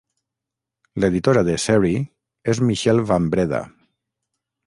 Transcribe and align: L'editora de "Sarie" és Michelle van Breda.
L'editora 1.03 1.43
de 1.49 1.57
"Sarie" 1.65 2.01
és 2.55 2.63
Michelle 2.71 3.05
van 3.13 3.27
Breda. 3.35 3.59